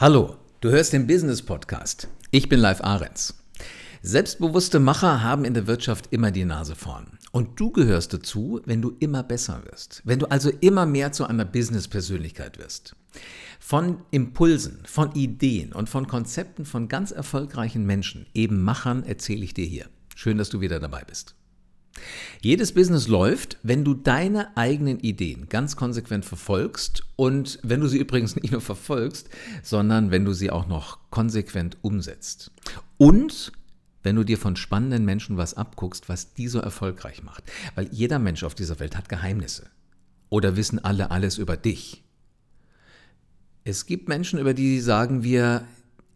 Hallo, 0.00 0.36
du 0.62 0.70
hörst 0.70 0.94
den 0.94 1.06
Business 1.06 1.42
Podcast. 1.42 2.08
Ich 2.30 2.48
bin 2.48 2.58
Live 2.58 2.80
Ahrens. 2.80 3.34
Selbstbewusste 4.00 4.80
Macher 4.80 5.22
haben 5.22 5.44
in 5.44 5.52
der 5.52 5.66
Wirtschaft 5.66 6.06
immer 6.10 6.30
die 6.30 6.46
Nase 6.46 6.74
vorn. 6.74 7.18
Und 7.32 7.60
du 7.60 7.70
gehörst 7.70 8.14
dazu, 8.14 8.62
wenn 8.64 8.80
du 8.80 8.96
immer 8.98 9.22
besser 9.22 9.62
wirst. 9.66 10.00
Wenn 10.06 10.18
du 10.18 10.24
also 10.30 10.50
immer 10.62 10.86
mehr 10.86 11.12
zu 11.12 11.26
einer 11.26 11.44
Business-Persönlichkeit 11.44 12.56
wirst. 12.56 12.96
Von 13.58 14.00
Impulsen, 14.10 14.78
von 14.86 15.12
Ideen 15.12 15.74
und 15.74 15.90
von 15.90 16.06
Konzepten 16.06 16.64
von 16.64 16.88
ganz 16.88 17.10
erfolgreichen 17.10 17.84
Menschen, 17.84 18.24
eben 18.32 18.62
Machern, 18.62 19.02
erzähle 19.02 19.44
ich 19.44 19.52
dir 19.52 19.66
hier. 19.66 19.84
Schön, 20.16 20.38
dass 20.38 20.48
du 20.48 20.62
wieder 20.62 20.80
dabei 20.80 21.04
bist. 21.06 21.34
Jedes 22.40 22.72
Business 22.72 23.08
läuft, 23.08 23.58
wenn 23.62 23.84
du 23.84 23.94
deine 23.94 24.56
eigenen 24.56 25.00
Ideen 25.00 25.48
ganz 25.48 25.76
konsequent 25.76 26.24
verfolgst 26.24 27.02
und 27.16 27.58
wenn 27.62 27.80
du 27.80 27.88
sie 27.88 27.98
übrigens 27.98 28.36
nicht 28.40 28.52
nur 28.52 28.60
verfolgst, 28.60 29.28
sondern 29.62 30.10
wenn 30.10 30.24
du 30.24 30.32
sie 30.32 30.50
auch 30.50 30.66
noch 30.66 30.98
konsequent 31.10 31.76
umsetzt. 31.82 32.50
Und 32.96 33.52
wenn 34.02 34.16
du 34.16 34.24
dir 34.24 34.38
von 34.38 34.56
spannenden 34.56 35.04
Menschen 35.04 35.36
was 35.36 35.54
abguckst, 35.54 36.08
was 36.08 36.32
die 36.32 36.48
so 36.48 36.60
erfolgreich 36.60 37.22
macht. 37.22 37.44
Weil 37.74 37.88
jeder 37.92 38.18
Mensch 38.18 38.44
auf 38.44 38.54
dieser 38.54 38.80
Welt 38.80 38.96
hat 38.96 39.08
Geheimnisse. 39.08 39.66
Oder 40.30 40.56
wissen 40.56 40.78
alle 40.78 41.10
alles 41.10 41.38
über 41.38 41.56
dich. 41.56 42.02
Es 43.64 43.84
gibt 43.84 44.08
Menschen, 44.08 44.38
über 44.38 44.54
die 44.54 44.80
sagen 44.80 45.22
wir, 45.22 45.66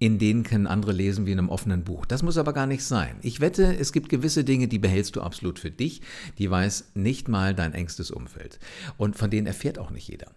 in 0.04 0.18
denen 0.18 0.42
können 0.42 0.66
andere 0.66 0.92
lesen 0.92 1.24
wie 1.24 1.32
in 1.32 1.38
einem 1.38 1.48
offenen 1.48 1.82
Buch. 1.82 2.04
Das 2.04 2.22
muss 2.22 2.36
aber 2.36 2.52
gar 2.52 2.66
nicht 2.66 2.84
sein. 2.84 3.16
Ich 3.22 3.40
wette, 3.40 3.74
es 3.74 3.90
gibt 3.90 4.10
gewisse 4.10 4.44
Dinge, 4.44 4.68
die 4.68 4.78
behältst 4.78 5.16
du 5.16 5.22
absolut 5.22 5.58
für 5.58 5.70
dich, 5.70 6.02
die 6.36 6.50
weiß 6.50 6.90
nicht 6.92 7.28
mal 7.28 7.54
dein 7.54 7.72
engstes 7.72 8.10
Umfeld. 8.10 8.58
Und 8.98 9.16
von 9.16 9.30
denen 9.30 9.46
erfährt 9.46 9.78
auch 9.78 9.90
nicht 9.90 10.06
jeder. 10.06 10.30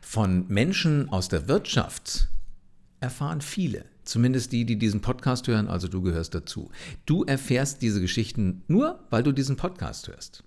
Von 0.00 0.46
Menschen 0.46 1.08
aus 1.08 1.28
der 1.28 1.48
Wirtschaft 1.48 2.28
erfahren 3.00 3.40
viele. 3.40 3.84
Zumindest 4.04 4.52
die, 4.52 4.64
die 4.64 4.78
diesen 4.78 5.00
Podcast 5.00 5.48
hören, 5.48 5.66
also 5.66 5.88
du 5.88 6.02
gehörst 6.02 6.36
dazu. 6.36 6.70
Du 7.04 7.24
erfährst 7.24 7.82
diese 7.82 8.00
Geschichten 8.00 8.62
nur, 8.68 9.00
weil 9.10 9.24
du 9.24 9.32
diesen 9.32 9.56
Podcast 9.56 10.06
hörst. 10.06 10.44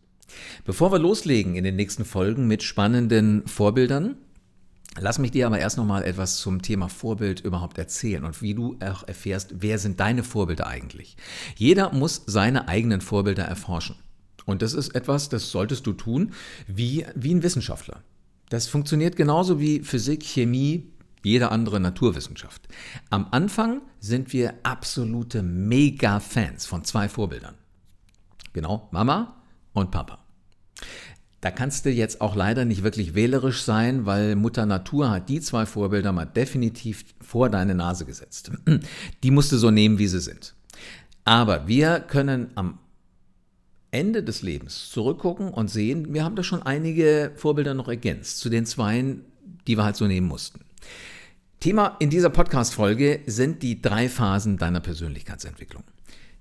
Bevor 0.64 0.89
wir 0.94 1.00
loslegen 1.00 1.55
in 1.55 1.66
den 1.66 1.75
nächsten 1.75 2.05
Folgen 2.05 2.48
mit 2.48 2.64
spannenden 2.64 3.45
Vorbildern, 3.45 4.16
Lass 4.99 5.17
mich 5.17 5.31
dir 5.31 5.47
aber 5.47 5.59
erst 5.59 5.77
noch 5.77 5.86
mal 5.86 6.03
etwas 6.03 6.38
zum 6.38 6.61
Thema 6.61 6.88
Vorbild 6.88 7.41
überhaupt 7.41 7.77
erzählen 7.77 8.23
und 8.23 8.41
wie 8.41 8.53
du 8.53 8.77
auch 8.80 9.08
erfährst, 9.08 9.55
wer 9.59 9.80
sind 9.80 9.99
deine 9.99 10.23
Vorbilder 10.23 10.67
eigentlich. 10.67 11.17
Jeder 11.55 11.91
muss 11.91 12.22
seine 12.27 12.67
eigenen 12.67 13.02
Vorbilder 13.02 13.44
erforschen. 13.44 13.95
Und 14.45 14.61
das 14.61 14.73
ist 14.73 14.94
etwas, 14.95 15.30
das 15.30 15.49
solltest 15.49 15.88
du 15.88 15.94
tun 15.94 16.33
wie, 16.67 17.05
wie 17.16 17.33
ein 17.33 17.44
Wissenschaftler. 17.44 18.03
Das 18.49 18.67
funktioniert 18.67 19.16
genauso 19.16 19.59
wie 19.59 19.80
Physik, 19.80 20.23
Chemie, 20.23 20.91
jede 21.23 21.49
andere 21.49 21.80
Naturwissenschaft. 21.80 22.67
Am 23.09 23.27
Anfang 23.31 23.81
sind 23.99 24.33
wir 24.33 24.53
absolute 24.64 25.41
Mega-Fans 25.41 26.66
von 26.66 26.83
zwei 26.83 27.09
Vorbildern. 27.09 27.55
Genau, 28.52 28.89
Mama 28.91 29.41
und 29.71 29.89
Papa. 29.89 30.23
Da 31.44 31.52
kannst 31.52 31.83
du 31.83 31.89
jetzt 31.89 32.22
auch 32.22 32.38
leider 32.38 32.63
nicht 32.63 32.83
wirklich 32.83 33.16
wählerisch 33.16 33.63
sein, 33.63 34.05
weil 34.05 34.38
Mutter 34.38 34.66
Natur 34.66 35.11
hat 35.11 35.27
die 35.27 35.41
zwei 35.41 35.66
Vorbilder 35.66 36.13
mal 36.13 36.23
definitiv 36.23 37.03
vor 37.19 37.49
deine 37.49 37.75
Nase 37.75 38.05
gesetzt. 38.05 38.52
Die 39.23 39.30
musst 39.30 39.52
du 39.52 39.58
so 39.58 39.69
nehmen, 39.69 39.99
wie 39.99 40.08
sie 40.08 40.21
sind. 40.21 40.55
Aber 41.25 41.67
wir 41.67 41.99
können 41.99 42.52
am 42.55 42.80
Ende 43.91 44.23
des 44.23 44.41
Lebens 44.41 44.89
zurückgucken 44.89 45.49
und 45.49 45.69
sehen, 45.69 46.14
wir 46.14 46.23
haben 46.23 46.38
da 46.38 46.44
schon 46.44 46.64
einige 46.64 47.33
Vorbilder 47.36 47.73
noch 47.73 47.89
ergänzt 47.89 48.39
zu 48.39 48.47
den 48.47 48.66
zweien, 48.66 49.25
die 49.67 49.77
wir 49.77 49.83
halt 49.83 49.97
so 49.97 50.08
nehmen 50.08 50.30
mussten. 50.30 50.61
Thema 51.59 51.97
in 51.99 52.09
dieser 52.09 52.30
Podcast-Folge 52.30 53.19
sind 53.25 53.64
die 53.64 53.81
drei 53.81 54.08
Phasen 54.08 54.58
deiner 54.58 54.80
Persönlichkeitsentwicklung. 54.80 55.83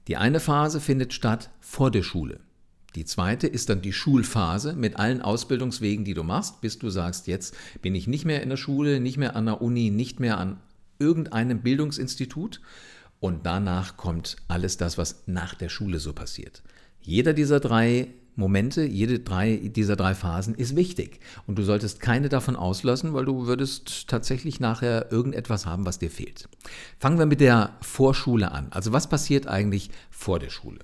Die 0.06 0.17
eine 0.17 0.39
Phase 0.39 0.80
findet 0.80 1.12
statt 1.12 1.50
vor 1.58 1.91
der 1.91 2.05
Schule. 2.05 2.39
Die 2.95 3.05
zweite 3.05 3.47
ist 3.47 3.69
dann 3.69 3.80
die 3.80 3.92
Schulphase 3.92 4.75
mit 4.75 4.97
allen 4.97 5.23
Ausbildungswegen, 5.23 6.05
die 6.05 6.14
du 6.14 6.23
machst, 6.23 6.61
bis 6.61 6.79
du 6.79 6.91
sagst, 6.91 7.27
jetzt 7.27 7.55
bin 7.80 7.95
ich 7.95 8.07
nicht 8.07 8.25
mehr 8.25 8.42
in 8.42 8.51
der 8.51 8.57
Schule, 8.57 9.01
nicht 9.01 9.17
mehr 9.17 9.35
an 9.35 9.47
der 9.47 9.63
Uni, 9.63 9.91
nicht 9.91 10.20
mehr 10.20 10.39
an 10.39 10.61
irgendeinem 10.98 11.63
Bildungsinstitut. 11.63 12.61
Und 13.20 13.47
danach 13.47 13.97
kommt 13.97 14.36
alles 14.48 14.77
das, 14.77 14.98
was 14.98 15.23
nach 15.27 15.55
der 15.55 15.69
Schule 15.69 16.01
so 16.01 16.13
passiert. 16.13 16.63
Jeder 17.01 17.33
dieser 17.33 17.61
drei 17.61 18.08
Momente, 18.35 18.83
jede 18.85 19.20
drei, 19.20 19.57
dieser 19.57 19.97
drei 19.97 20.14
Phasen 20.14 20.55
ist 20.55 20.74
wichtig. 20.74 21.20
Und 21.47 21.59
du 21.59 21.63
solltest 21.63 22.01
keine 22.01 22.29
davon 22.29 22.57
auslassen, 22.57 23.13
weil 23.13 23.27
du 23.27 23.47
würdest 23.47 24.09
tatsächlich 24.09 24.59
nachher 24.59 25.13
irgendetwas 25.13 25.67
haben, 25.67 25.85
was 25.85 25.98
dir 25.98 26.11
fehlt. 26.11 26.48
Fangen 26.98 27.19
wir 27.19 27.27
mit 27.27 27.41
der 27.41 27.77
Vorschule 27.83 28.51
an. 28.53 28.69
Also 28.70 28.92
was 28.92 29.09
passiert 29.09 29.47
eigentlich 29.48 29.91
vor 30.11 30.39
der 30.39 30.51
Schule? 30.51 30.79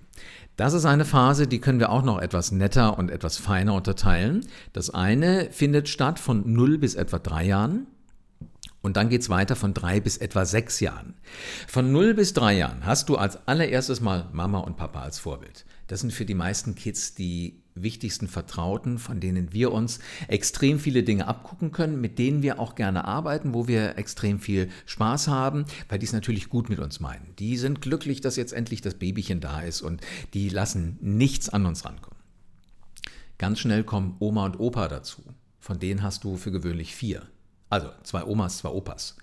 Das 0.58 0.72
ist 0.72 0.86
eine 0.86 1.04
Phase, 1.04 1.46
die 1.46 1.60
können 1.60 1.78
wir 1.78 1.88
auch 1.90 2.02
noch 2.02 2.20
etwas 2.20 2.50
netter 2.50 2.98
und 2.98 3.12
etwas 3.12 3.36
feiner 3.36 3.74
unterteilen. 3.74 4.44
Das 4.72 4.90
eine 4.90 5.52
findet 5.52 5.88
statt 5.88 6.18
von 6.18 6.52
0 6.52 6.78
bis 6.78 6.96
etwa 6.96 7.20
3 7.20 7.44
Jahren. 7.44 7.86
Und 8.82 8.96
dann 8.96 9.08
geht 9.08 9.20
es 9.22 9.30
weiter 9.30 9.54
von 9.54 9.72
3 9.72 10.00
bis 10.00 10.16
etwa 10.16 10.44
6 10.44 10.80
Jahren. 10.80 11.14
Von 11.68 11.92
0 11.92 12.14
bis 12.14 12.32
3 12.32 12.54
Jahren 12.54 12.84
hast 12.84 13.08
du 13.08 13.16
als 13.16 13.38
allererstes 13.46 14.00
mal 14.00 14.26
Mama 14.32 14.58
und 14.58 14.76
Papa 14.76 15.00
als 15.02 15.20
Vorbild. 15.20 15.64
Das 15.86 16.00
sind 16.00 16.12
für 16.12 16.24
die 16.24 16.34
meisten 16.34 16.74
Kids 16.74 17.14
die 17.14 17.62
wichtigsten 17.82 18.28
Vertrauten, 18.28 18.98
von 18.98 19.20
denen 19.20 19.52
wir 19.52 19.72
uns 19.72 19.98
extrem 20.28 20.78
viele 20.78 21.02
Dinge 21.02 21.26
abgucken 21.26 21.72
können, 21.72 22.00
mit 22.00 22.18
denen 22.18 22.42
wir 22.42 22.58
auch 22.58 22.74
gerne 22.74 23.04
arbeiten, 23.04 23.54
wo 23.54 23.68
wir 23.68 23.98
extrem 23.98 24.40
viel 24.40 24.68
Spaß 24.86 25.28
haben, 25.28 25.64
weil 25.88 25.98
die 25.98 26.06
es 26.06 26.12
natürlich 26.12 26.48
gut 26.48 26.68
mit 26.68 26.78
uns 26.78 27.00
meinen. 27.00 27.34
Die 27.38 27.56
sind 27.56 27.80
glücklich, 27.80 28.20
dass 28.20 28.36
jetzt 28.36 28.52
endlich 28.52 28.80
das 28.80 28.94
Babychen 28.94 29.40
da 29.40 29.60
ist 29.60 29.82
und 29.82 30.00
die 30.34 30.48
lassen 30.48 30.98
nichts 31.00 31.48
an 31.48 31.66
uns 31.66 31.84
rankommen. 31.84 32.18
Ganz 33.38 33.60
schnell 33.60 33.84
kommen 33.84 34.16
Oma 34.18 34.46
und 34.46 34.58
Opa 34.58 34.88
dazu. 34.88 35.22
Von 35.60 35.78
denen 35.78 36.02
hast 36.02 36.24
du 36.24 36.36
für 36.36 36.50
gewöhnlich 36.50 36.94
vier. 36.94 37.22
Also 37.70 37.90
zwei 38.02 38.24
Omas, 38.24 38.58
zwei 38.58 38.70
Opas 38.70 39.16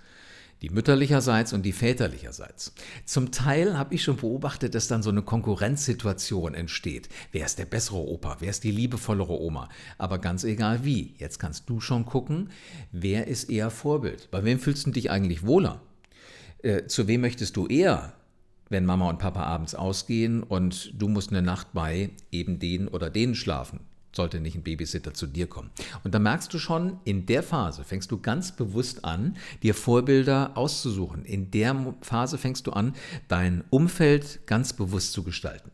die 0.62 0.70
mütterlicherseits 0.70 1.54
und 1.54 1.64
die 1.64 1.74
väterlicherseits. 1.74 2.74
Zum 3.06 3.32
Teil 3.32 3.78
habe 3.78 3.94
ich 3.94 4.04
schon 4.04 4.18
beobachtet, 4.18 4.76
dass 4.76 4.88
dann 4.88 5.04
so 5.04 5.10
eine 5.10 5.22
Konkurrenzsituation 5.22 6.54
entsteht. 6.54 7.10
Wer 7.32 7.46
ist 7.46 7.60
der 7.60 7.66
bessere 7.66 7.98
Opa? 7.98 8.38
Wer 8.40 8.50
ist 8.50 8.64
die 8.64 8.72
liebevollere 8.72 9.40
Oma? 9.40 9.70
Aber 9.98 10.20
ganz 10.20 10.44
egal 10.44 10.86
wie. 10.86 11.16
Jetzt 11.18 11.40
kannst 11.40 11.70
du 11.70 11.80
schon 11.80 12.06
gucken, 12.06 12.50
wer 12.92 13.28
ist 13.28 13.50
eher 13.50 13.70
Vorbild? 13.70 14.30
Bei 14.32 14.44
wem 14.44 14.60
fühlst 14.60 14.88
du 14.88 14.92
dich 14.92 15.12
eigentlich 15.12 15.46
wohler? 15.46 15.82
Äh, 16.64 16.88
zu 16.88 17.08
wem 17.08 17.22
möchtest 17.22 17.56
du 17.58 17.68
eher 17.68 18.14
wenn 18.68 18.84
Mama 18.84 19.10
und 19.10 19.20
Papa 19.20 19.44
abends 19.44 19.76
ausgehen 19.76 20.42
und 20.42 21.00
du 21.00 21.08
musst 21.08 21.30
eine 21.30 21.44
Nacht 21.44 21.68
bei 21.74 22.10
eben 22.32 22.58
den 22.58 22.88
oder 22.88 23.12
denen 23.12 23.36
schlafen 23.36 23.80
sollte 24.16 24.40
nicht 24.40 24.56
ein 24.56 24.64
Babysitter 24.64 25.14
zu 25.14 25.28
dir 25.28 25.48
kommen. 25.48 25.70
Und 26.04 26.14
da 26.14 26.20
merkst 26.20 26.54
du 26.54 26.60
schon, 26.60 27.00
in 27.04 27.26
der 27.26 27.44
Phase 27.44 27.84
fängst 27.84 28.12
du 28.12 28.20
ganz 28.20 28.56
bewusst 28.56 29.06
an, 29.06 29.38
dir 29.64 29.76
Vorbilder 29.76 30.52
auszusuchen. 30.56 31.26
In 31.26 31.52
der 31.52 31.96
Phase 32.02 32.38
fängst 32.38 32.68
du 32.68 32.72
an, 32.72 32.94
dein 33.28 33.64
Umfeld 33.70 34.48
ganz 34.48 34.74
bewusst 34.74 35.14
zu 35.14 35.24
gestalten. 35.24 35.72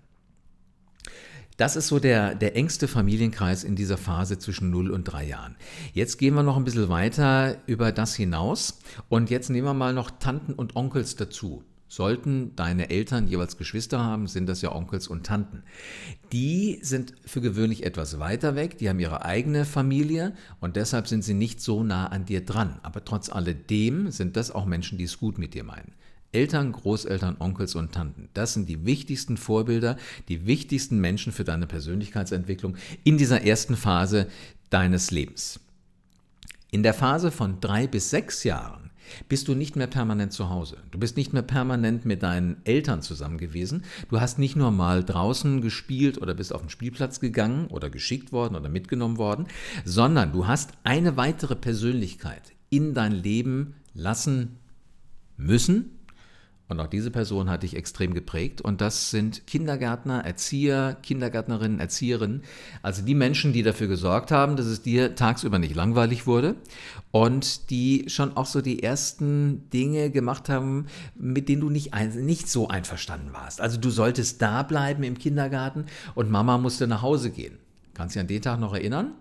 Das 1.58 1.76
ist 1.76 1.90
so 1.90 2.00
der, 2.00 2.34
der 2.34 2.56
engste 2.56 2.88
Familienkreis 2.88 3.64
in 3.64 3.76
dieser 3.76 3.98
Phase 3.98 4.40
zwischen 4.40 4.72
0 4.72 4.90
und 4.90 5.04
3 5.04 5.26
Jahren. 5.26 5.58
Jetzt 5.94 6.18
gehen 6.18 6.34
wir 6.34 6.42
noch 6.42 6.58
ein 6.58 6.64
bisschen 6.64 6.90
weiter 6.90 7.58
über 7.68 7.92
das 7.92 8.16
hinaus 8.16 8.80
und 9.10 9.30
jetzt 9.30 9.50
nehmen 9.50 9.68
wir 9.68 9.76
mal 9.76 9.94
noch 9.94 10.10
Tanten 10.10 10.54
und 10.54 10.76
Onkels 10.76 11.18
dazu. 11.18 11.64
Sollten 11.92 12.56
deine 12.56 12.90
Eltern 12.90 13.28
jeweils 13.28 13.58
Geschwister 13.58 14.00
haben, 14.00 14.28
sind 14.28 14.48
das 14.48 14.62
ja 14.62 14.74
Onkels 14.74 15.10
und 15.10 15.26
Tanten. 15.26 15.64
Die 16.32 16.80
sind 16.82 17.14
für 17.26 17.42
gewöhnlich 17.42 17.84
etwas 17.84 18.18
weiter 18.18 18.56
weg, 18.56 18.78
die 18.78 18.88
haben 18.88 19.02
ihre 19.02 19.26
eigene 19.26 19.66
Familie 19.66 20.34
und 20.62 20.78
deshalb 20.78 21.10
sind 21.10 21.26
sie 21.26 21.34
nicht 21.34 21.60
so 21.60 21.84
nah 21.84 22.08
an 22.08 22.24
dir 22.24 22.46
dran. 22.46 22.80
Aber 22.82 23.04
trotz 23.04 23.30
alledem 23.30 24.10
sind 24.10 24.38
das 24.38 24.52
auch 24.52 24.66
Menschen, 24.66 24.98
die 24.98 25.04
es 25.04 25.20
gut 25.20 25.38
mit 25.38 25.54
dir 25.54 25.66
meinen. 25.66 25.92
Eltern, 26.32 26.72
Großeltern, 26.72 27.36
Onkels 27.40 27.76
und 27.76 27.92
Tanten. 27.92 28.30
Das 28.34 28.54
sind 28.54 28.70
die 28.70 28.86
wichtigsten 28.86 29.36
Vorbilder, 29.36 29.98
die 30.30 30.46
wichtigsten 30.46 30.98
Menschen 31.02 31.34
für 31.34 31.44
deine 31.44 31.68
Persönlichkeitsentwicklung 31.68 32.78
in 33.04 33.18
dieser 33.18 33.42
ersten 33.42 33.76
Phase 33.76 34.28
deines 34.70 35.12
Lebens. 35.12 35.60
In 36.72 36.84
der 36.84 36.94
Phase 36.94 37.32
von 37.32 37.60
drei 37.60 37.86
bis 37.86 38.12
sechs 38.12 38.46
Jahren 38.46 38.91
bist 39.30 39.48
du 39.48 39.56
nicht 39.56 39.76
mehr 39.76 39.88
permanent 39.88 40.34
zu 40.34 40.50
Hause. 40.50 40.78
Du 40.92 41.00
bist 41.00 41.18
nicht 41.18 41.34
mehr 41.34 41.42
permanent 41.42 42.06
mit 42.06 42.24
deinen 42.24 42.58
Eltern 42.66 43.02
zusammen 43.02 43.38
gewesen. 43.38 43.84
Du 44.10 44.20
hast 44.20 44.40
nicht 44.40 44.56
nur 44.56 44.72
mal 44.72 45.04
draußen 45.04 45.62
gespielt 45.62 46.22
oder 46.22 46.34
bist 46.34 46.54
auf 46.54 46.62
den 46.62 46.70
Spielplatz 46.70 47.20
gegangen 47.20 47.68
oder 47.68 47.90
geschickt 47.90 48.32
worden 48.32 48.56
oder 48.56 48.70
mitgenommen 48.70 49.18
worden, 49.18 49.48
sondern 49.86 50.32
du 50.32 50.48
hast 50.48 50.72
eine 50.84 51.18
weitere 51.18 51.56
Persönlichkeit 51.56 52.54
in 52.70 52.94
dein 52.94 53.12
Leben 53.12 53.76
lassen 53.94 54.58
müssen. 55.38 56.00
Und 56.72 56.80
auch 56.80 56.88
diese 56.88 57.12
Person 57.12 57.50
hat 57.50 57.64
dich 57.64 57.76
extrem 57.76 58.14
geprägt. 58.14 58.62
Und 58.62 58.80
das 58.80 59.12
sind 59.12 59.46
Kindergärtner, 59.46 60.24
Erzieher, 60.24 60.96
Kindergärtnerinnen, 61.04 61.82
Erzieherinnen. 61.82 62.44
Also 62.82 63.02
die 63.02 63.14
Menschen, 63.14 63.52
die 63.52 63.62
dafür 63.62 63.88
gesorgt 63.88 64.32
haben, 64.32 64.56
dass 64.56 64.68
es 64.68 64.82
dir 64.82 65.14
tagsüber 65.16 65.60
nicht 65.60 65.76
langweilig 65.76 66.28
wurde. 66.28 66.56
Und 67.12 67.70
die 67.72 68.06
schon 68.08 68.38
auch 68.38 68.46
so 68.46 68.62
die 68.62 68.84
ersten 68.84 69.70
Dinge 69.72 70.12
gemacht 70.12 70.48
haben, 70.48 70.86
mit 71.16 71.50
denen 71.50 71.60
du 71.60 71.70
nicht, 71.70 71.94
nicht 72.16 72.48
so 72.48 72.70
einverstanden 72.70 73.34
warst. 73.34 73.60
Also 73.60 73.78
du 73.78 73.90
solltest 73.90 74.42
da 74.42 74.64
bleiben 74.64 75.04
im 75.04 75.18
Kindergarten 75.18 75.88
und 76.16 76.32
Mama 76.32 76.58
musste 76.58 76.88
nach 76.88 77.02
Hause 77.02 77.32
gehen. 77.32 77.58
Kannst 77.94 78.16
du 78.16 78.20
dich 78.20 78.22
an 78.22 78.28
den 78.28 78.42
Tag 78.42 78.60
noch 78.62 78.74
erinnern? 78.74 79.12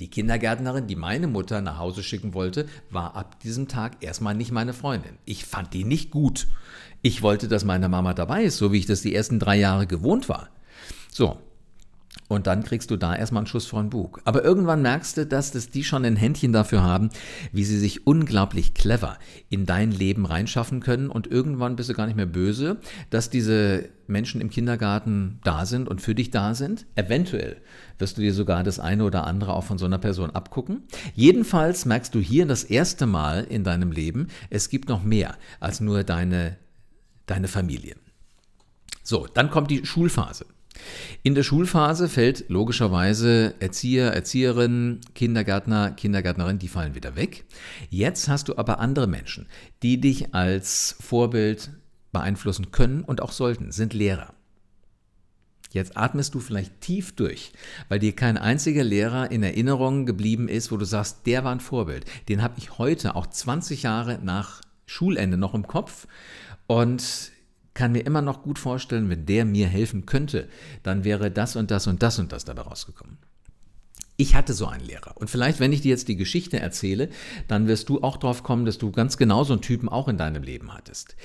Die 0.00 0.08
Kindergärtnerin, 0.08 0.86
die 0.86 0.96
meine 0.96 1.26
Mutter 1.26 1.60
nach 1.62 1.78
Hause 1.78 2.02
schicken 2.02 2.34
wollte, 2.34 2.66
war 2.90 3.16
ab 3.16 3.40
diesem 3.40 3.66
Tag 3.66 4.04
erstmal 4.04 4.34
nicht 4.34 4.52
meine 4.52 4.74
Freundin. 4.74 5.18
Ich 5.24 5.44
fand 5.46 5.72
die 5.72 5.84
nicht 5.84 6.10
gut. 6.10 6.48
Ich 7.02 7.22
wollte, 7.22 7.48
dass 7.48 7.64
meine 7.64 7.88
Mama 7.88 8.12
dabei 8.12 8.44
ist, 8.44 8.58
so 8.58 8.72
wie 8.72 8.78
ich 8.78 8.86
das 8.86 9.00
die 9.00 9.14
ersten 9.14 9.38
drei 9.38 9.56
Jahre 9.56 9.86
gewohnt 9.86 10.28
war. 10.28 10.50
So, 11.10 11.38
und 12.28 12.46
dann 12.46 12.64
kriegst 12.64 12.90
du 12.90 12.96
da 12.96 13.14
erstmal 13.14 13.40
einen 13.40 13.46
Schuss 13.46 13.66
vor 13.66 13.80
den 13.80 13.90
Bug. 13.90 14.20
Aber 14.24 14.44
irgendwann 14.44 14.82
merkst 14.82 15.16
du, 15.16 15.26
dass 15.26 15.52
das 15.52 15.70
die 15.70 15.84
schon 15.84 16.04
ein 16.04 16.16
Händchen 16.16 16.52
dafür 16.52 16.82
haben, 16.82 17.10
wie 17.52 17.64
sie 17.64 17.78
sich 17.78 18.06
unglaublich 18.06 18.74
clever 18.74 19.18
in 19.48 19.64
dein 19.64 19.92
Leben 19.92 20.26
reinschaffen 20.26 20.80
können. 20.80 21.08
Und 21.08 21.28
irgendwann 21.28 21.76
bist 21.76 21.88
du 21.88 21.94
gar 21.94 22.06
nicht 22.06 22.16
mehr 22.16 22.26
böse, 22.26 22.78
dass 23.10 23.30
diese 23.30 23.88
Menschen 24.08 24.40
im 24.40 24.50
Kindergarten 24.50 25.40
da 25.44 25.66
sind 25.66 25.88
und 25.88 26.00
für 26.00 26.14
dich 26.14 26.30
da 26.30 26.54
sind. 26.54 26.86
Eventuell 26.96 27.58
wirst 27.98 28.16
du 28.16 28.22
dir 28.22 28.34
sogar 28.34 28.64
das 28.64 28.80
eine 28.80 29.04
oder 29.04 29.26
andere 29.26 29.54
auch 29.54 29.64
von 29.64 29.78
so 29.78 29.86
einer 29.86 29.98
Person 29.98 30.30
abgucken. 30.30 30.82
Jedenfalls 31.14 31.84
merkst 31.84 32.14
du 32.14 32.18
hier 32.18 32.46
das 32.46 32.64
erste 32.64 33.06
Mal 33.06 33.44
in 33.44 33.62
deinem 33.62 33.92
Leben, 33.92 34.28
es 34.50 34.68
gibt 34.68 34.88
noch 34.88 35.04
mehr 35.04 35.36
als 35.60 35.80
nur 35.80 36.02
deine, 36.02 36.56
deine 37.26 37.48
Familie. 37.48 37.94
So, 39.04 39.28
dann 39.32 39.50
kommt 39.50 39.70
die 39.70 39.86
Schulphase. 39.86 40.46
In 41.22 41.34
der 41.34 41.42
Schulphase 41.42 42.08
fällt 42.08 42.48
logischerweise 42.48 43.54
Erzieher, 43.60 44.12
Erzieherin, 44.12 45.00
Kindergärtner, 45.14 45.90
Kindergärtnerin, 45.92 46.58
die 46.58 46.68
fallen 46.68 46.94
wieder 46.94 47.16
weg. 47.16 47.44
Jetzt 47.90 48.28
hast 48.28 48.48
du 48.48 48.56
aber 48.56 48.78
andere 48.78 49.06
Menschen, 49.06 49.46
die 49.82 50.00
dich 50.00 50.34
als 50.34 50.96
Vorbild 51.00 51.70
beeinflussen 52.12 52.70
können 52.70 53.02
und 53.02 53.20
auch 53.20 53.32
sollten, 53.32 53.72
sind 53.72 53.92
Lehrer. 53.92 54.32
Jetzt 55.72 55.96
atmest 55.96 56.34
du 56.34 56.40
vielleicht 56.40 56.80
tief 56.80 57.14
durch, 57.14 57.52
weil 57.88 57.98
dir 57.98 58.14
kein 58.14 58.38
einziger 58.38 58.84
Lehrer 58.84 59.30
in 59.30 59.42
Erinnerung 59.42 60.06
geblieben 60.06 60.48
ist, 60.48 60.72
wo 60.72 60.76
du 60.76 60.86
sagst, 60.86 61.26
der 61.26 61.44
war 61.44 61.52
ein 61.52 61.60
Vorbild. 61.60 62.06
Den 62.28 62.42
habe 62.42 62.54
ich 62.56 62.78
heute, 62.78 63.14
auch 63.14 63.26
20 63.26 63.82
Jahre 63.82 64.18
nach 64.22 64.62
Schulende, 64.86 65.36
noch 65.36 65.54
im 65.54 65.66
Kopf. 65.66 66.06
Und 66.66 67.32
kann 67.76 67.92
mir 67.92 68.00
immer 68.00 68.22
noch 68.22 68.42
gut 68.42 68.58
vorstellen, 68.58 69.08
wenn 69.08 69.26
der 69.26 69.44
mir 69.44 69.68
helfen 69.68 70.06
könnte, 70.06 70.48
dann 70.82 71.04
wäre 71.04 71.30
das 71.30 71.54
und 71.54 71.70
das 71.70 71.86
und 71.86 72.02
das 72.02 72.18
und 72.18 72.32
das 72.32 72.44
dabei 72.44 72.62
rausgekommen. 72.62 73.18
Ich 74.16 74.34
hatte 74.34 74.54
so 74.54 74.66
einen 74.66 74.84
Lehrer. 74.84 75.14
Und 75.16 75.28
vielleicht, 75.28 75.60
wenn 75.60 75.72
ich 75.72 75.82
dir 75.82 75.90
jetzt 75.90 76.08
die 76.08 76.16
Geschichte 76.16 76.58
erzähle, 76.58 77.10
dann 77.48 77.68
wirst 77.68 77.90
du 77.90 78.02
auch 78.02 78.16
drauf 78.16 78.42
kommen, 78.42 78.64
dass 78.64 78.78
du 78.78 78.90
ganz 78.90 79.18
genau 79.18 79.44
so 79.44 79.52
einen 79.52 79.62
Typen 79.62 79.90
auch 79.90 80.08
in 80.08 80.16
deinem 80.16 80.42
Leben 80.42 80.72
hattest. 80.72 81.16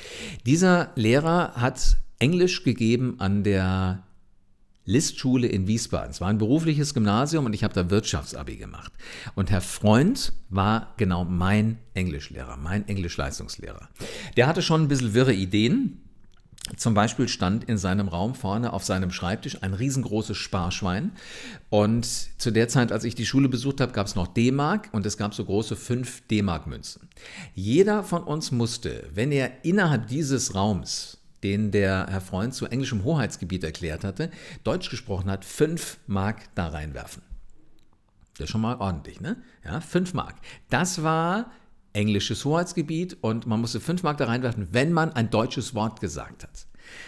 Dieser 0.46 0.92
Lehrer 0.96 1.54
hat 1.56 1.98
Englisch 2.20 2.64
gegeben 2.64 3.16
an 3.20 3.44
der 3.44 4.04
Listschule 4.84 5.48
in 5.48 5.68
Wiesbaden. 5.68 6.12
Es 6.12 6.20
war 6.20 6.28
ein 6.28 6.38
berufliches 6.38 6.94
Gymnasium 6.94 7.46
und 7.46 7.54
ich 7.54 7.64
habe 7.64 7.74
da 7.74 7.90
Wirtschaftsabi 7.90 8.58
gemacht. 8.58 8.92
Und 9.36 9.52
Herr 9.52 9.62
Freund 9.62 10.34
war 10.50 10.94
genau 10.98 11.24
mein 11.24 11.78
Englischlehrer, 11.94 12.58
mein 12.58 12.88
Englischleistungslehrer. 12.88 13.88
Der 14.36 14.48
hatte 14.48 14.62
schon 14.62 14.82
ein 14.82 14.88
bisschen 14.90 15.14
wirre 15.14 15.34
Ideen. 15.34 16.02
Zum 16.78 16.94
Beispiel 16.94 17.28
stand 17.28 17.64
in 17.66 17.78
seinem 17.78 18.08
Raum 18.08 18.36
vorne 18.36 18.72
auf 18.72 18.84
seinem 18.84 19.12
Schreibtisch 19.12 19.62
ein 19.62 19.74
riesengroßes 19.74 20.38
Sparschwein. 20.38 21.12
Und 21.70 22.06
zu 22.06 22.52
der 22.52 22.68
Zeit, 22.68 22.92
als 22.92 23.04
ich 23.04 23.16
die 23.16 23.26
Schule 23.26 23.50
besucht 23.50 23.82
habe, 23.82 23.92
gab 23.92 24.08
es 24.08 24.16
noch 24.16 24.28
D-Mark 24.28 24.90
und 24.92 25.06
es 25.06 25.18
gab 25.18 25.34
so 25.34 25.44
große 25.44 25.76
5 25.76 26.28
D-Mark-Münzen. 26.28 27.10
Jeder 27.56 28.04
von 28.04 28.24
uns 28.24 28.52
musste, 28.52 29.10
wenn 29.14 29.32
er 29.32 29.66
innerhalb 29.66 30.08
dieses 30.08 30.56
Raums, 30.56 31.18
den 31.44 31.72
der 31.72 32.06
Herr 32.10 32.22
Freund 32.22 32.54
zu 32.54 32.68
englischem 32.68 33.04
Hoheitsgebiet 33.04 33.64
erklärt 33.64 34.04
hatte, 34.04 34.30
Deutsch 34.64 34.90
gesprochen 34.90 35.30
hat, 35.30 35.44
5 35.44 35.98
Mark 36.06 36.44
da 36.56 36.68
reinwerfen. 36.68 37.24
Das 38.38 38.46
ist 38.46 38.52
schon 38.52 38.62
mal 38.62 38.78
ordentlich, 38.78 39.20
ne? 39.20 39.38
Ja, 39.66 39.82
5 39.82 40.14
Mark. 40.14 40.36
Das 40.70 41.04
war 41.04 41.52
englisches 41.94 42.46
Hoheitsgebiet 42.46 43.18
und 43.22 43.48
man 43.48 43.62
musste 43.62 43.80
fünf 43.80 44.04
Mark 44.04 44.18
da 44.18 44.26
reinwerfen, 44.26 44.68
wenn 44.72 44.94
man 44.94 45.14
ein 45.14 45.30
deutsches 45.30 45.76
Wort 45.76 46.00
gesagt 46.00 46.44
hat. 46.44 46.68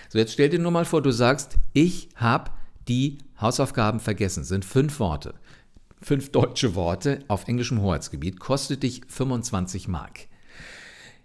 So, 0.09 0.17
jetzt 0.17 0.33
stell 0.33 0.49
dir 0.49 0.59
nur 0.59 0.71
mal 0.71 0.85
vor, 0.85 1.01
du 1.01 1.11
sagst, 1.11 1.57
ich 1.73 2.09
habe 2.15 2.51
die 2.87 3.17
Hausaufgaben 3.39 3.99
vergessen, 3.99 4.43
sind 4.43 4.65
fünf 4.65 4.99
Worte. 4.99 5.35
Fünf 6.01 6.31
deutsche 6.31 6.75
Worte 6.75 7.19
auf 7.27 7.47
englischem 7.47 7.81
Hoheitsgebiet, 7.81 8.39
kostet 8.39 8.83
dich 8.83 9.01
25 9.07 9.87
Mark. 9.87 10.27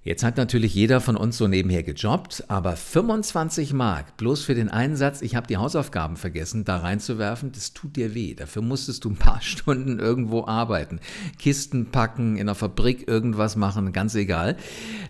Jetzt 0.08 0.24
hat 0.24 0.38
natürlich 0.38 0.74
jeder 0.74 1.02
von 1.02 1.18
uns 1.18 1.36
so 1.36 1.48
nebenher 1.48 1.82
gejobbt, 1.82 2.44
aber 2.48 2.76
25 2.76 3.74
Mark 3.74 4.16
bloß 4.16 4.42
für 4.42 4.54
den 4.54 4.70
Einsatz, 4.70 5.20
ich 5.20 5.36
habe 5.36 5.46
die 5.46 5.58
Hausaufgaben 5.58 6.16
vergessen, 6.16 6.64
da 6.64 6.78
reinzuwerfen, 6.78 7.52
das 7.52 7.74
tut 7.74 7.94
dir 7.94 8.14
weh. 8.14 8.32
Dafür 8.32 8.62
musstest 8.62 9.04
du 9.04 9.10
ein 9.10 9.18
paar 9.18 9.42
Stunden 9.42 9.98
irgendwo 9.98 10.46
arbeiten. 10.46 11.00
Kisten 11.38 11.90
packen, 11.90 12.38
in 12.38 12.46
der 12.46 12.54
Fabrik 12.54 13.06
irgendwas 13.06 13.54
machen, 13.54 13.92
ganz 13.92 14.14
egal. 14.14 14.56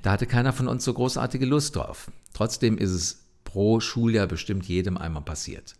Da 0.02 0.10
hatte 0.10 0.26
keiner 0.26 0.52
von 0.52 0.66
uns 0.66 0.82
so 0.82 0.92
großartige 0.92 1.46
Lust 1.46 1.76
drauf. 1.76 2.10
Trotzdem 2.34 2.76
ist 2.76 2.90
es 2.90 3.20
pro 3.44 3.78
Schuljahr 3.78 4.26
bestimmt 4.26 4.66
jedem 4.66 4.98
einmal 4.98 5.22
passiert. 5.22 5.76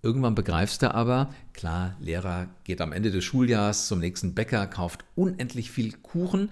Irgendwann 0.00 0.36
begreifst 0.36 0.82
du 0.82 0.94
aber, 0.94 1.30
klar, 1.54 1.96
Lehrer 1.98 2.46
geht 2.62 2.80
am 2.80 2.92
Ende 2.92 3.10
des 3.10 3.24
Schuljahres 3.24 3.88
zum 3.88 3.98
nächsten 3.98 4.32
Bäcker, 4.32 4.64
kauft 4.68 5.04
unendlich 5.16 5.72
viel 5.72 5.92
Kuchen, 5.92 6.50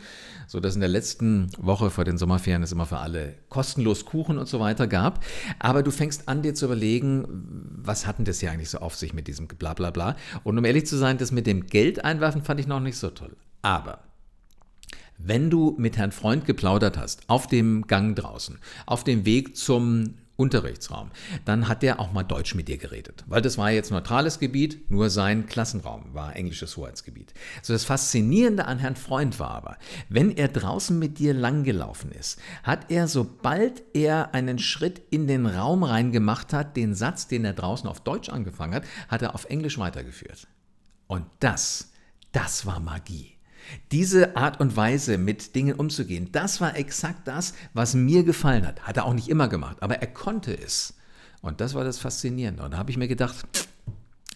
sodass 0.48 0.74
in 0.74 0.80
der 0.80 0.88
letzten 0.88 1.52
Woche 1.56 1.90
vor 1.90 2.04
den 2.04 2.18
Sommerferien 2.18 2.64
es 2.64 2.72
immer 2.72 2.86
für 2.86 2.98
alle 2.98 3.34
kostenlos 3.48 4.04
Kuchen 4.04 4.38
und 4.38 4.48
so 4.48 4.58
weiter 4.58 4.88
gab. 4.88 5.24
Aber 5.60 5.84
du 5.84 5.92
fängst 5.92 6.28
an, 6.28 6.42
dir 6.42 6.54
zu 6.54 6.64
überlegen, 6.64 7.24
was 7.84 8.04
hatten 8.04 8.24
das 8.24 8.40
hier 8.40 8.50
eigentlich 8.50 8.70
so 8.70 8.78
auf 8.78 8.96
sich 8.96 9.14
mit 9.14 9.28
diesem 9.28 9.46
Blablabla. 9.46 10.16
Und 10.42 10.58
um 10.58 10.64
ehrlich 10.64 10.86
zu 10.86 10.96
sein, 10.96 11.16
das 11.16 11.30
mit 11.30 11.46
dem 11.46 11.66
Geld 11.66 12.04
einwerfen 12.04 12.42
fand 12.42 12.58
ich 12.58 12.66
noch 12.66 12.80
nicht 12.80 12.98
so 12.98 13.10
toll. 13.10 13.36
Aber 13.62 14.00
wenn 15.18 15.50
du 15.50 15.76
mit 15.78 15.96
Herrn 15.96 16.12
Freund 16.12 16.46
geplaudert 16.46 16.98
hast, 16.98 17.28
auf 17.28 17.46
dem 17.46 17.86
Gang 17.86 18.16
draußen, 18.16 18.58
auf 18.86 19.04
dem 19.04 19.24
Weg 19.24 19.56
zum 19.56 20.14
Unterrichtsraum, 20.36 21.10
dann 21.44 21.66
hat 21.66 21.82
der 21.82 21.98
auch 21.98 22.12
mal 22.12 22.22
Deutsch 22.22 22.54
mit 22.54 22.68
dir 22.68 22.76
geredet, 22.76 23.24
weil 23.26 23.40
das 23.40 23.56
war 23.56 23.70
jetzt 23.70 23.90
neutrales 23.90 24.38
Gebiet, 24.38 24.90
nur 24.90 25.08
sein 25.08 25.46
Klassenraum 25.46 26.12
war 26.12 26.36
englisches 26.36 26.76
Hoheitsgebiet. 26.76 27.32
So 27.62 27.72
das 27.72 27.84
Faszinierende 27.84 28.66
an 28.66 28.78
Herrn 28.78 28.96
Freund 28.96 29.38
war 29.40 29.50
aber, 29.50 29.78
wenn 30.08 30.36
er 30.36 30.48
draußen 30.48 30.98
mit 30.98 31.18
dir 31.18 31.32
langgelaufen 31.32 32.12
ist, 32.12 32.38
hat 32.62 32.90
er, 32.90 33.08
sobald 33.08 33.82
er 33.94 34.34
einen 34.34 34.58
Schritt 34.58 35.00
in 35.10 35.26
den 35.26 35.46
Raum 35.46 35.82
reingemacht 35.82 36.52
hat, 36.52 36.76
den 36.76 36.94
Satz, 36.94 37.28
den 37.28 37.44
er 37.44 37.54
draußen 37.54 37.88
auf 37.88 38.00
Deutsch 38.00 38.28
angefangen 38.28 38.74
hat, 38.74 38.84
hat 39.08 39.22
er 39.22 39.34
auf 39.34 39.46
Englisch 39.46 39.78
weitergeführt. 39.78 40.48
Und 41.06 41.24
das, 41.40 41.92
das 42.32 42.66
war 42.66 42.80
Magie. 42.80 43.35
Diese 43.92 44.36
Art 44.36 44.60
und 44.60 44.76
Weise, 44.76 45.18
mit 45.18 45.54
Dingen 45.54 45.76
umzugehen, 45.76 46.30
das 46.32 46.60
war 46.60 46.76
exakt 46.76 47.26
das, 47.26 47.54
was 47.74 47.94
mir 47.94 48.24
gefallen 48.24 48.66
hat. 48.66 48.82
Hat 48.82 48.96
er 48.96 49.04
auch 49.04 49.14
nicht 49.14 49.28
immer 49.28 49.48
gemacht, 49.48 49.78
aber 49.80 49.96
er 49.96 50.08
konnte 50.08 50.56
es. 50.56 50.94
Und 51.42 51.60
das 51.60 51.74
war 51.74 51.84
das 51.84 51.98
Faszinierende. 51.98 52.62
Und 52.62 52.72
da 52.72 52.78
habe 52.78 52.90
ich 52.90 52.96
mir 52.96 53.08
gedacht, 53.08 53.46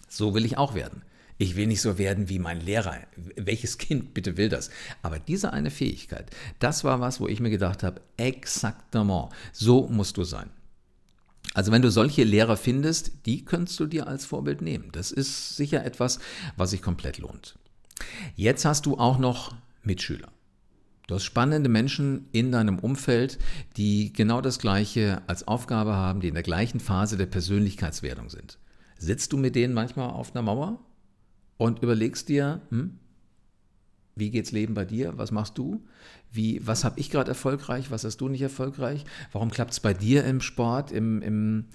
so 0.07 0.33
will 0.33 0.45
ich 0.45 0.57
auch 0.57 0.75
werden. 0.75 1.03
Ich 1.37 1.55
will 1.55 1.65
nicht 1.65 1.81
so 1.81 1.97
werden 1.97 2.29
wie 2.29 2.37
mein 2.37 2.61
Lehrer. 2.61 2.97
Welches 3.35 3.79
Kind 3.79 4.13
bitte 4.13 4.37
will 4.37 4.47
das? 4.47 4.69
Aber 5.01 5.17
diese 5.17 5.53
eine 5.53 5.71
Fähigkeit, 5.71 6.29
das 6.59 6.83
war 6.83 6.99
was, 6.99 7.19
wo 7.19 7.27
ich 7.27 7.39
mir 7.39 7.49
gedacht 7.49 7.81
habe, 7.81 8.01
exaktement, 8.17 9.29
so 9.51 9.87
musst 9.87 10.17
du 10.17 10.23
sein. 10.23 10.51
Also 11.53 11.71
wenn 11.71 11.81
du 11.81 11.89
solche 11.89 12.23
Lehrer 12.23 12.57
findest, 12.57 13.11
die 13.25 13.43
könntest 13.43 13.79
du 13.79 13.87
dir 13.87 14.07
als 14.07 14.25
Vorbild 14.25 14.61
nehmen. 14.61 14.89
Das 14.91 15.11
ist 15.11 15.55
sicher 15.55 15.83
etwas, 15.83 16.19
was 16.57 16.69
sich 16.69 16.81
komplett 16.81 17.17
lohnt. 17.17 17.57
Jetzt 18.35 18.65
hast 18.65 18.85
du 18.85 18.97
auch 18.97 19.17
noch 19.17 19.55
Mitschüler. 19.83 20.29
Du 21.07 21.15
hast 21.15 21.25
spannende 21.25 21.69
Menschen 21.69 22.27
in 22.31 22.51
deinem 22.51 22.79
Umfeld, 22.79 23.37
die 23.75 24.13
genau 24.13 24.39
das 24.39 24.59
Gleiche 24.59 25.21
als 25.27 25.47
Aufgabe 25.47 25.93
haben, 25.93 26.21
die 26.21 26.29
in 26.29 26.35
der 26.35 26.43
gleichen 26.43 26.79
Phase 26.79 27.17
der 27.17 27.25
Persönlichkeitswerdung 27.25 28.29
sind. 28.29 28.59
Sitzt 28.97 29.33
du 29.33 29.37
mit 29.37 29.55
denen 29.55 29.73
manchmal 29.73 30.11
auf 30.11 30.33
einer 30.33 30.43
Mauer 30.43 30.79
und 31.57 31.81
überlegst 31.81 32.29
dir, 32.29 32.61
hm, 32.69 32.99
wie 34.15 34.29
geht's 34.29 34.51
Leben 34.51 34.73
bei 34.73 34.85
dir? 34.85 35.17
Was 35.17 35.31
machst 35.31 35.57
du? 35.57 35.85
Wie, 36.31 36.65
was 36.65 36.83
habe 36.83 36.99
ich 36.99 37.09
gerade 37.09 37.29
erfolgreich? 37.29 37.91
Was 37.91 38.03
hast 38.03 38.17
du 38.17 38.29
nicht 38.29 38.41
erfolgreich? 38.41 39.05
Warum 39.31 39.51
klappt 39.51 39.71
es 39.71 39.79
bei 39.79 39.93
dir 39.93 40.23
im 40.25 40.41
Sport, 40.41 40.91
im, 40.91 41.21
im 41.21 41.65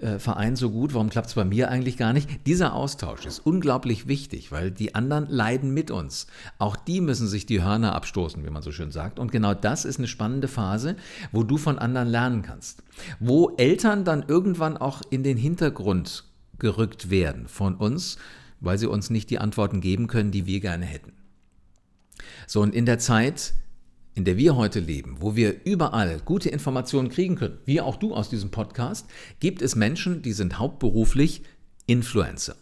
äh, 0.00 0.18
Verein 0.18 0.56
so 0.56 0.70
gut, 0.70 0.94
warum 0.94 1.10
klappt 1.10 1.28
es 1.28 1.34
bei 1.34 1.44
mir 1.44 1.70
eigentlich 1.70 1.96
gar 1.96 2.12
nicht? 2.12 2.46
Dieser 2.46 2.74
Austausch 2.74 3.24
ist 3.24 3.38
unglaublich 3.40 4.06
wichtig, 4.08 4.52
weil 4.52 4.70
die 4.70 4.94
anderen 4.94 5.26
leiden 5.28 5.72
mit 5.72 5.90
uns. 5.90 6.26
Auch 6.58 6.76
die 6.76 7.00
müssen 7.00 7.26
sich 7.26 7.46
die 7.46 7.62
Hörner 7.62 7.94
abstoßen, 7.94 8.44
wie 8.44 8.50
man 8.50 8.62
so 8.62 8.72
schön 8.72 8.90
sagt. 8.90 9.18
Und 9.18 9.32
genau 9.32 9.54
das 9.54 9.84
ist 9.84 9.98
eine 9.98 10.08
spannende 10.08 10.48
Phase, 10.48 10.96
wo 11.32 11.42
du 11.42 11.56
von 11.56 11.78
anderen 11.78 12.08
lernen 12.08 12.42
kannst. 12.42 12.82
Wo 13.20 13.54
Eltern 13.56 14.04
dann 14.04 14.24
irgendwann 14.26 14.76
auch 14.76 15.02
in 15.10 15.22
den 15.22 15.36
Hintergrund 15.36 16.24
gerückt 16.58 17.10
werden 17.10 17.48
von 17.48 17.74
uns, 17.74 18.18
weil 18.60 18.78
sie 18.78 18.88
uns 18.88 19.10
nicht 19.10 19.30
die 19.30 19.38
Antworten 19.38 19.80
geben 19.80 20.06
können, 20.06 20.30
die 20.30 20.46
wir 20.46 20.60
gerne 20.60 20.84
hätten. 20.84 21.12
So, 22.46 22.62
und 22.62 22.74
in 22.74 22.86
der 22.86 22.98
Zeit, 22.98 23.54
in 24.16 24.24
der 24.24 24.38
wir 24.38 24.56
heute 24.56 24.80
leben, 24.80 25.18
wo 25.20 25.36
wir 25.36 25.64
überall 25.64 26.20
gute 26.24 26.48
Informationen 26.48 27.10
kriegen 27.10 27.36
können, 27.36 27.58
wie 27.66 27.82
auch 27.82 27.96
du 27.96 28.14
aus 28.14 28.30
diesem 28.30 28.50
Podcast, 28.50 29.08
gibt 29.40 29.60
es 29.60 29.76
Menschen, 29.76 30.22
die 30.22 30.32
sind 30.32 30.58
hauptberuflich 30.58 31.42
Influencer. 31.86 32.56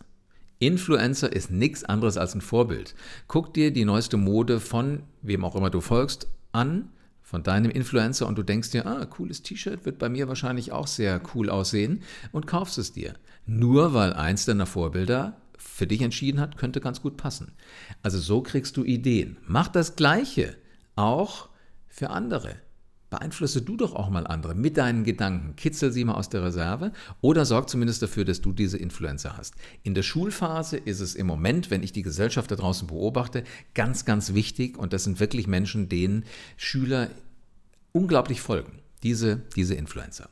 Influencer 0.59 1.33
ist 1.33 1.53
nichts 1.53 1.85
anderes 1.85 2.17
als 2.17 2.35
ein 2.35 2.41
Vorbild. 2.41 2.97
Guck 3.29 3.55
dir 3.55 3.73
die 3.73 3.85
neueste 3.85 4.17
Mode 4.17 4.59
von 4.59 5.05
wem 5.23 5.45
auch 5.45 5.55
immer 5.55 5.71
du 5.71 5.81
folgst 5.81 6.27
an, 6.51 6.91
von 7.23 7.45
deinem 7.45 7.71
Influencer 7.71 8.27
und 8.27 8.37
du 8.37 8.43
denkst 8.43 8.71
dir, 8.71 8.85
ah, 8.85 9.07
cooles 9.07 9.43
T-Shirt 9.43 9.85
wird 9.85 9.99
bei 9.99 10.09
mir 10.09 10.27
wahrscheinlich 10.27 10.73
auch 10.73 10.89
sehr 10.89 11.21
cool 11.35 11.51
aussehen 11.51 12.03
und 12.33 12.49
kaufst 12.49 12.79
es 12.79 12.93
dir. 12.93 13.15
Nur 13.47 13.95
weil 13.95 14.13
eins 14.13 14.45
deiner 14.45 14.67
Vorbilder 14.67 15.41
für 15.57 15.87
dich 15.87 16.03
entschieden 16.03 16.41
hat, 16.41 16.57
könnte 16.57 16.81
ganz 16.81 17.01
gut 17.01 17.17
passen. 17.17 17.53
Also 18.03 18.19
so 18.19 18.43
kriegst 18.43 18.77
du 18.77 18.83
Ideen. 18.83 19.37
Mach 19.47 19.69
das 19.69 19.95
Gleiche 19.95 20.57
auch 20.97 21.49
für 21.89 22.11
andere. 22.11 22.57
Beeinflusse 23.11 23.63
du 23.63 23.77
doch 23.77 23.95
auch 23.95 24.11
mal 24.11 24.27
andere 24.27 24.57
mit 24.57 24.77
deinen 24.77 25.05
Gedanken. 25.05 25.55
Kitzel 25.55 25.93
sie 25.93 26.05
mal 26.05 26.15
aus 26.15 26.31
der 26.31 26.43
Reserve 26.43 26.93
oder 27.21 27.45
sorg 27.45 27.69
zumindest 27.69 28.03
dafür, 28.03 28.25
dass 28.25 28.41
du 28.41 28.53
diese 28.53 28.77
Influencer 28.77 29.37
hast. 29.37 29.55
In 29.85 29.95
der 29.95 30.03
Schulphase 30.03 30.77
ist 30.77 30.99
es 30.99 31.15
im 31.15 31.29
Moment, 31.29 31.71
wenn 31.71 31.85
ich 31.85 31.93
die 31.93 32.03
Gesellschaft 32.03 32.51
da 32.51 32.57
draußen 32.57 32.89
beobachte, 32.89 33.45
ganz, 33.75 34.05
ganz 34.05 34.35
wichtig 34.35 34.77
und 34.77 34.93
das 34.93 35.05
sind 35.05 35.21
wirklich 35.21 35.47
Menschen, 35.47 35.89
denen 35.89 36.25
Schüler 36.57 37.09
unglaublich 37.93 38.41
folgen. 38.41 38.81
Diese, 39.05 39.43
diese 39.55 39.75
Influencer. 39.75 40.29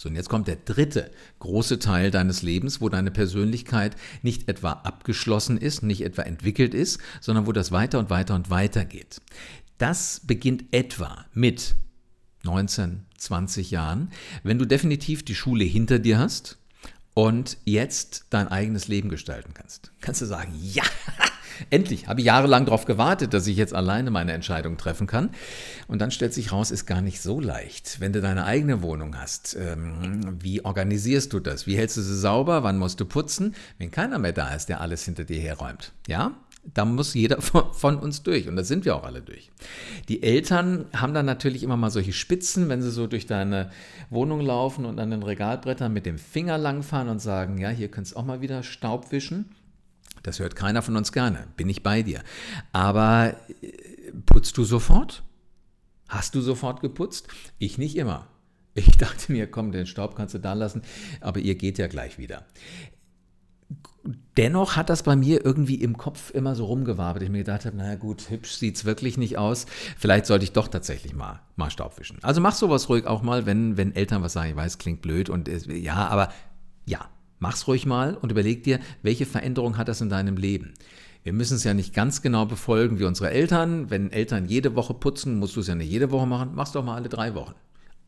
So, 0.00 0.08
und 0.08 0.14
jetzt 0.14 0.30
kommt 0.30 0.48
der 0.48 0.56
dritte 0.56 1.10
große 1.40 1.78
Teil 1.78 2.10
deines 2.10 2.40
Lebens, 2.40 2.80
wo 2.80 2.88
deine 2.88 3.10
Persönlichkeit 3.10 3.96
nicht 4.22 4.48
etwa 4.48 4.72
abgeschlossen 4.72 5.58
ist, 5.58 5.82
nicht 5.82 6.00
etwa 6.00 6.22
entwickelt 6.22 6.72
ist, 6.72 7.00
sondern 7.20 7.46
wo 7.46 7.52
das 7.52 7.70
weiter 7.70 7.98
und 7.98 8.08
weiter 8.08 8.34
und 8.34 8.48
weiter 8.48 8.86
geht. 8.86 9.20
Das 9.76 10.22
beginnt 10.24 10.64
etwa 10.72 11.26
mit 11.34 11.76
19, 12.44 13.04
20 13.18 13.72
Jahren, 13.72 14.10
wenn 14.42 14.58
du 14.58 14.64
definitiv 14.64 15.22
die 15.22 15.34
Schule 15.34 15.64
hinter 15.64 15.98
dir 15.98 16.18
hast 16.18 16.56
und 17.12 17.58
jetzt 17.66 18.24
dein 18.30 18.48
eigenes 18.48 18.88
Leben 18.88 19.10
gestalten 19.10 19.52
kannst. 19.52 19.92
Kannst 20.00 20.22
du 20.22 20.24
sagen, 20.24 20.54
ja, 20.62 20.84
endlich, 21.68 22.08
habe 22.08 22.20
ich 22.20 22.26
jahrelang 22.26 22.64
darauf 22.64 22.84
gewartet, 22.84 23.34
dass 23.34 23.46
ich 23.46 23.56
jetzt 23.56 23.74
alleine 23.74 24.10
meine 24.10 24.32
Entscheidung 24.32 24.76
treffen 24.76 25.06
kann. 25.06 25.30
Und 25.88 26.00
dann 26.00 26.10
stellt 26.10 26.32
sich 26.32 26.52
raus, 26.52 26.70
ist 26.70 26.86
gar 26.86 27.02
nicht 27.02 27.20
so 27.20 27.40
leicht. 27.40 28.00
Wenn 28.00 28.12
du 28.12 28.20
deine 28.20 28.44
eigene 28.44 28.82
Wohnung 28.82 29.18
hast, 29.18 29.56
ähm, 29.58 30.38
wie 30.40 30.64
organisierst 30.64 31.32
du 31.32 31.40
das? 31.40 31.66
Wie 31.66 31.76
hältst 31.76 31.96
du 31.96 32.02
sie 32.02 32.18
sauber? 32.18 32.62
Wann 32.62 32.78
musst 32.78 33.00
du 33.00 33.04
putzen? 33.04 33.54
Wenn 33.78 33.90
keiner 33.90 34.18
mehr 34.18 34.32
da 34.32 34.54
ist, 34.54 34.68
der 34.68 34.80
alles 34.80 35.04
hinter 35.04 35.24
dir 35.24 35.40
herräumt. 35.40 35.92
Ja? 36.06 36.32
Da 36.74 36.84
muss 36.84 37.14
jeder 37.14 37.40
von 37.42 37.98
uns 37.98 38.22
durch 38.22 38.48
und 38.48 38.56
da 38.56 38.64
sind 38.64 38.84
wir 38.84 38.94
auch 38.94 39.04
alle 39.04 39.22
durch. 39.22 39.50
Die 40.08 40.22
Eltern 40.22 40.86
haben 40.94 41.14
dann 41.14 41.26
natürlich 41.26 41.62
immer 41.62 41.76
mal 41.76 41.90
solche 41.90 42.12
Spitzen, 42.12 42.68
wenn 42.68 42.82
sie 42.82 42.90
so 42.90 43.06
durch 43.06 43.26
deine 43.26 43.70
Wohnung 44.10 44.40
laufen 44.40 44.84
und 44.84 44.98
an 44.98 45.10
den 45.10 45.22
Regalbrettern 45.22 45.92
mit 45.92 46.06
dem 46.06 46.18
Finger 46.18 46.58
langfahren 46.58 47.08
und 47.08 47.20
sagen, 47.20 47.58
ja, 47.58 47.70
hier 47.70 47.88
könntest 47.88 48.14
du 48.14 48.20
auch 48.20 48.24
mal 48.24 48.40
wieder 48.40 48.62
Staub 48.62 49.10
wischen. 49.10 49.46
Das 50.22 50.38
hört 50.38 50.56
keiner 50.56 50.82
von 50.82 50.96
uns 50.96 51.12
gerne, 51.12 51.46
bin 51.56 51.68
ich 51.68 51.82
bei 51.82 52.02
dir. 52.02 52.22
Aber 52.72 53.34
äh, 53.62 54.12
putzt 54.26 54.56
du 54.56 54.64
sofort? 54.64 55.22
Hast 56.08 56.34
du 56.34 56.40
sofort 56.40 56.80
geputzt? 56.80 57.28
Ich 57.58 57.78
nicht 57.78 57.96
immer. 57.96 58.26
Ich 58.74 58.86
dachte 58.98 59.32
mir, 59.32 59.50
komm, 59.50 59.72
den 59.72 59.86
Staub 59.86 60.16
kannst 60.16 60.34
du 60.34 60.38
da 60.38 60.52
lassen, 60.52 60.82
aber 61.20 61.40
ihr 61.40 61.54
geht 61.54 61.78
ja 61.78 61.86
gleich 61.86 62.18
wieder 62.18 62.44
dennoch 64.36 64.76
hat 64.76 64.88
das 64.88 65.02
bei 65.02 65.16
mir 65.16 65.44
irgendwie 65.44 65.76
im 65.76 65.96
Kopf 65.96 66.30
immer 66.30 66.54
so 66.54 66.64
rumgewabert. 66.66 67.22
Ich 67.22 67.30
mir 67.30 67.38
gedacht 67.38 67.66
habe, 67.66 67.76
naja 67.76 67.96
gut, 67.96 68.30
hübsch 68.30 68.52
sieht 68.52 68.76
es 68.76 68.84
wirklich 68.84 69.18
nicht 69.18 69.38
aus. 69.38 69.66
Vielleicht 69.98 70.26
sollte 70.26 70.44
ich 70.44 70.52
doch 70.52 70.68
tatsächlich 70.68 71.14
mal, 71.14 71.40
mal 71.56 71.70
Staub 71.70 71.98
wischen. 71.98 72.18
Also 72.22 72.40
mach 72.40 72.54
sowas 72.54 72.88
ruhig 72.88 73.06
auch 73.06 73.22
mal, 73.22 73.46
wenn, 73.46 73.76
wenn 73.76 73.94
Eltern 73.94 74.22
was 74.22 74.32
sagen. 74.32 74.50
Ich 74.50 74.56
weiß, 74.56 74.78
klingt 74.78 75.02
blöd 75.02 75.28
und 75.28 75.48
ja, 75.68 76.08
aber 76.08 76.32
ja, 76.86 77.08
mach's 77.40 77.66
ruhig 77.66 77.84
mal 77.86 78.14
und 78.14 78.30
überleg 78.30 78.62
dir, 78.62 78.78
welche 79.02 79.26
Veränderung 79.26 79.76
hat 79.76 79.88
das 79.88 80.00
in 80.00 80.08
deinem 80.08 80.36
Leben. 80.36 80.74
Wir 81.22 81.32
müssen 81.32 81.56
es 81.56 81.64
ja 81.64 81.74
nicht 81.74 81.92
ganz 81.92 82.22
genau 82.22 82.46
befolgen 82.46 82.98
wie 82.98 83.04
unsere 83.04 83.30
Eltern. 83.30 83.90
Wenn 83.90 84.10
Eltern 84.10 84.46
jede 84.46 84.74
Woche 84.76 84.94
putzen, 84.94 85.38
musst 85.38 85.56
du 85.56 85.60
es 85.60 85.66
ja 85.66 85.74
nicht 85.74 85.90
jede 85.90 86.10
Woche 86.12 86.26
machen. 86.26 86.52
Mach's 86.54 86.72
doch 86.72 86.84
mal 86.84 86.94
alle 86.94 87.08
drei 87.10 87.34
Wochen. 87.34 87.54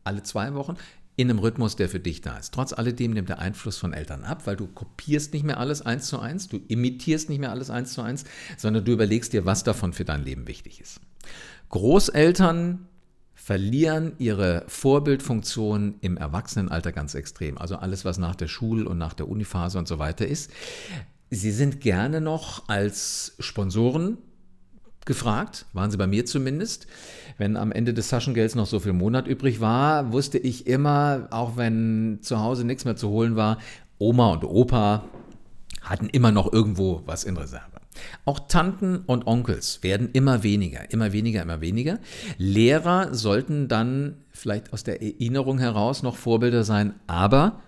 Alle 0.03 0.23
zwei 0.23 0.53
Wochen 0.55 0.77
in 1.15 1.29
einem 1.29 1.39
Rhythmus, 1.39 1.75
der 1.75 1.89
für 1.89 1.99
dich 1.99 2.21
da 2.21 2.37
ist. 2.37 2.53
Trotz 2.53 2.73
alledem 2.73 3.11
nimmt 3.11 3.29
der 3.29 3.39
Einfluss 3.39 3.77
von 3.77 3.93
Eltern 3.93 4.23
ab, 4.23 4.47
weil 4.47 4.55
du 4.55 4.67
kopierst 4.67 5.33
nicht 5.33 5.43
mehr 5.43 5.59
alles 5.59 5.83
eins 5.83 6.07
zu 6.07 6.19
eins, 6.19 6.47
du 6.47 6.59
imitierst 6.67 7.29
nicht 7.29 7.39
mehr 7.39 7.51
alles 7.51 7.69
eins 7.69 7.93
zu 7.93 8.01
eins, 8.01 8.25
sondern 8.57 8.83
du 8.83 8.91
überlegst 8.91 9.31
dir, 9.31 9.45
was 9.45 9.63
davon 9.63 9.93
für 9.93 10.05
dein 10.05 10.23
Leben 10.23 10.47
wichtig 10.47 10.81
ist. 10.81 10.99
Großeltern 11.69 12.87
verlieren 13.43 14.13
ihre 14.19 14.63
Vorbildfunktion 14.67 15.95
im 15.99 16.15
Erwachsenenalter 16.15 16.93
ganz 16.93 17.13
extrem. 17.13 17.57
Also 17.57 17.75
alles, 17.75 18.05
was 18.05 18.17
nach 18.17 18.35
der 18.35 18.47
Schul- 18.47 18.87
und 18.87 18.97
nach 18.97 19.13
der 19.13 19.27
Uniphase 19.27 19.77
und 19.77 19.85
so 19.85 19.99
weiter 19.99 20.25
ist. 20.25 20.49
Sie 21.29 21.51
sind 21.51 21.81
gerne 21.81 22.21
noch 22.21 22.69
als 22.69 23.35
Sponsoren 23.39 24.17
gefragt, 25.03 25.65
waren 25.73 25.91
sie 25.91 25.97
bei 25.97 26.07
mir 26.07 26.25
zumindest. 26.25 26.87
Wenn 27.37 27.57
am 27.57 27.73
Ende 27.73 27.93
des 27.93 28.07
Taschengelds 28.07 28.55
noch 28.55 28.65
so 28.65 28.79
viel 28.79 28.93
Monat 28.93 29.27
übrig 29.27 29.59
war, 29.59 30.13
wusste 30.13 30.37
ich 30.37 30.65
immer, 30.65 31.27
auch 31.31 31.57
wenn 31.57 32.19
zu 32.21 32.39
Hause 32.39 32.63
nichts 32.63 32.85
mehr 32.85 32.95
zu 32.95 33.09
holen 33.09 33.35
war, 33.35 33.57
Oma 33.97 34.31
und 34.31 34.45
Opa 34.45 35.03
hatten 35.81 36.07
immer 36.07 36.31
noch 36.31 36.53
irgendwo 36.53 37.01
was 37.05 37.25
in 37.25 37.35
Reserve. 37.35 37.72
Auch 38.25 38.47
Tanten 38.47 38.97
und 39.05 39.27
Onkels 39.27 39.83
werden 39.83 40.09
immer 40.13 40.43
weniger, 40.43 40.91
immer 40.91 41.13
weniger, 41.13 41.41
immer 41.41 41.61
weniger. 41.61 41.99
Lehrer 42.37 43.13
sollten 43.13 43.67
dann 43.67 44.17
vielleicht 44.31 44.73
aus 44.73 44.83
der 44.83 45.01
Erinnerung 45.01 45.59
heraus 45.59 46.03
noch 46.03 46.15
Vorbilder 46.15 46.63
sein, 46.63 46.93
aber 47.07 47.61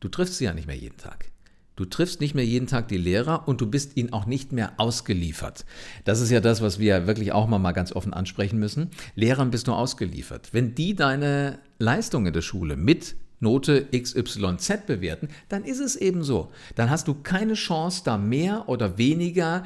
du 0.00 0.08
triffst 0.08 0.38
sie 0.38 0.44
ja 0.44 0.54
nicht 0.54 0.66
mehr 0.66 0.76
jeden 0.76 0.96
Tag. 0.96 1.32
Du 1.74 1.86
triffst 1.86 2.20
nicht 2.20 2.34
mehr 2.34 2.44
jeden 2.44 2.66
Tag 2.66 2.88
die 2.88 2.98
Lehrer 2.98 3.48
und 3.48 3.62
du 3.62 3.66
bist 3.66 3.96
ihnen 3.96 4.12
auch 4.12 4.26
nicht 4.26 4.52
mehr 4.52 4.74
ausgeliefert. 4.76 5.64
Das 6.04 6.20
ist 6.20 6.30
ja 6.30 6.40
das, 6.40 6.60
was 6.60 6.78
wir 6.78 7.06
wirklich 7.06 7.32
auch 7.32 7.48
mal, 7.48 7.72
ganz 7.72 7.92
offen 7.92 8.12
ansprechen 8.12 8.58
müssen. 8.58 8.90
Lehrern 9.14 9.50
bist 9.50 9.68
du 9.68 9.72
ausgeliefert. 9.72 10.50
Wenn 10.52 10.74
die 10.74 10.94
deine 10.94 11.58
Leistung 11.78 12.26
in 12.26 12.34
der 12.34 12.42
Schule 12.42 12.76
mit 12.76 13.16
Note 13.42 13.86
XYZ 13.92 14.86
bewerten, 14.86 15.28
dann 15.48 15.64
ist 15.64 15.80
es 15.80 15.96
eben 15.96 16.24
so. 16.24 16.50
Dann 16.76 16.88
hast 16.88 17.08
du 17.08 17.14
keine 17.14 17.54
Chance, 17.54 18.02
da 18.04 18.16
mehr 18.16 18.68
oder 18.68 18.96
weniger 18.96 19.64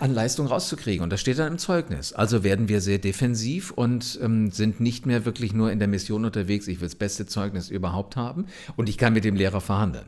an 0.00 0.12
Leistung 0.12 0.46
rauszukriegen. 0.46 1.02
Und 1.02 1.10
das 1.10 1.20
steht 1.20 1.38
dann 1.38 1.52
im 1.52 1.58
Zeugnis. 1.58 2.12
Also 2.12 2.42
werden 2.42 2.68
wir 2.68 2.80
sehr 2.80 2.98
defensiv 2.98 3.70
und 3.70 4.18
ähm, 4.22 4.50
sind 4.50 4.80
nicht 4.80 5.06
mehr 5.06 5.24
wirklich 5.24 5.52
nur 5.52 5.70
in 5.70 5.78
der 5.78 5.88
Mission 5.88 6.24
unterwegs, 6.24 6.66
ich 6.66 6.80
will 6.80 6.88
das 6.88 6.96
beste 6.96 7.26
Zeugnis 7.26 7.70
überhaupt 7.70 8.16
haben 8.16 8.46
und 8.76 8.88
ich 8.88 8.98
kann 8.98 9.12
mit 9.12 9.24
dem 9.24 9.36
Lehrer 9.36 9.60
verhandeln. 9.60 10.06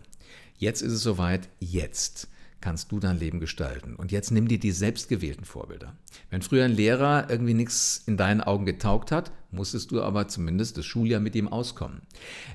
Jetzt 0.57 0.83
ist 0.83 0.93
es 0.93 1.03
soweit, 1.03 1.49
jetzt 1.61 2.29
kannst 2.61 2.91
du 2.91 2.99
dein 2.99 3.19
Leben 3.19 3.39
gestalten. 3.39 3.95
Und 3.95 4.11
jetzt 4.11 4.33
nimm 4.33 4.49
dir 4.49 4.59
die 4.59 4.73
selbstgewählten 4.73 5.45
Vorbilder. 5.45 5.95
Wenn 6.31 6.43
früher 6.43 6.65
ein 6.65 6.73
Lehrer 6.73 7.27
irgendwie 7.31 7.55
nichts 7.55 8.03
in 8.07 8.17
deinen 8.17 8.41
Augen 8.41 8.67
getaugt 8.67 9.13
hat, 9.13 9.31
musstest 9.51 9.91
du 9.91 10.03
aber 10.03 10.29
zumindest 10.29 10.77
das 10.77 10.85
Schuljahr 10.85 11.21
mit 11.21 11.35
ihm 11.35 11.49
auskommen. 11.49 12.03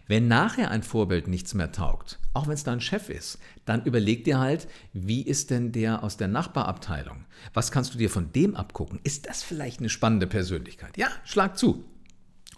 Wenn 0.08 0.28
nachher 0.28 0.72
ein 0.72 0.84
Vorbild 0.84 1.28
nichts 1.28 1.54
mehr 1.54 1.72
taugt, 1.72 2.20
auch 2.34 2.48
wenn 2.48 2.54
es 2.54 2.64
dein 2.64 2.82
Chef 2.82 3.10
ist, 3.10 3.40
dann 3.66 3.84
überleg 3.84 4.24
dir 4.24 4.40
halt, 4.40 4.68
wie 4.94 5.22
ist 5.22 5.50
denn 5.50 5.72
der 5.72 6.04
aus 6.04 6.18
der 6.18 6.28
Nachbarabteilung? 6.28 7.26
Was 7.54 7.72
kannst 7.72 7.94
du 7.94 7.98
dir 7.98 8.10
von 8.10 8.32
dem 8.32 8.56
abgucken? 8.56 9.00
Ist 9.04 9.28
das 9.28 9.44
vielleicht 9.44 9.80
eine 9.80 9.90
spannende 9.90 10.28
Persönlichkeit? 10.28 10.98
Ja, 10.98 11.08
schlag 11.24 11.58
zu. 11.58 11.84